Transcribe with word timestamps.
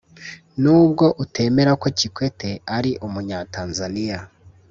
Nubwo 0.61 1.05
utemera 1.23 1.71
ko 1.81 1.87
Kikwete 1.97 2.49
ari 2.77 2.91
umutanzaniya 3.05 4.19